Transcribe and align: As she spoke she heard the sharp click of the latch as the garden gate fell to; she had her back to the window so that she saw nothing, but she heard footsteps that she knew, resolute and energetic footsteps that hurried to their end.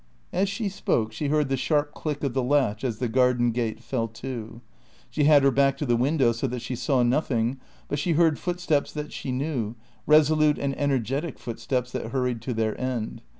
As 0.33 0.49
she 0.49 0.67
spoke 0.67 1.11
she 1.13 1.27
heard 1.27 1.47
the 1.47 1.55
sharp 1.55 1.93
click 1.93 2.23
of 2.23 2.33
the 2.33 2.41
latch 2.41 2.83
as 2.83 2.97
the 2.97 3.07
garden 3.07 3.51
gate 3.51 3.83
fell 3.83 4.07
to; 4.07 4.59
she 5.11 5.25
had 5.25 5.43
her 5.43 5.51
back 5.51 5.77
to 5.77 5.85
the 5.85 5.95
window 5.95 6.31
so 6.31 6.47
that 6.47 6.63
she 6.63 6.75
saw 6.75 7.03
nothing, 7.03 7.59
but 7.87 7.99
she 7.99 8.13
heard 8.13 8.39
footsteps 8.39 8.91
that 8.93 9.13
she 9.13 9.31
knew, 9.31 9.75
resolute 10.07 10.57
and 10.57 10.75
energetic 10.75 11.37
footsteps 11.37 11.91
that 11.91 12.07
hurried 12.09 12.41
to 12.41 12.53
their 12.55 12.75
end. 12.81 13.21